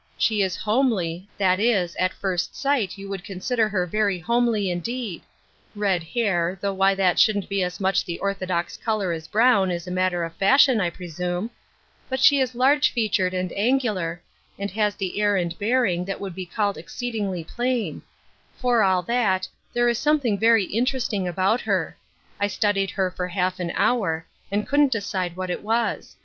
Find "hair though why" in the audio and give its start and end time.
6.01-6.95